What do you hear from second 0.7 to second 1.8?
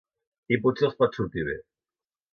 els pot sortir bé.